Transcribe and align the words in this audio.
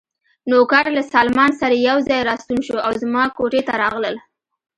نوکر 0.49 0.85
له 0.95 1.01
سلمان 1.13 1.51
سره 1.61 1.75
یو 1.89 1.97
ځای 2.07 2.21
راستون 2.29 2.59
شو 2.67 2.75
او 2.85 2.91
زما 3.01 3.23
کوټې 3.37 3.61
ته 3.67 3.73
راغلل. 3.81 4.15